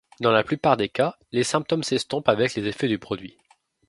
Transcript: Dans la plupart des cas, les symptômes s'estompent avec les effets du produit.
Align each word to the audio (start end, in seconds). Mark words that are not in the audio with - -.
Dans 0.19 0.31
la 0.31 0.43
plupart 0.43 0.77
des 0.77 0.89
cas, 0.89 1.15
les 1.31 1.43
symptômes 1.43 1.83
s'estompent 1.83 2.27
avec 2.27 2.55
les 2.55 2.65
effets 2.65 2.87
du 2.87 2.97
produit. 2.97 3.37